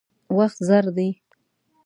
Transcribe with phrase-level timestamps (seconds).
[0.37, 1.09] وخت زر دی.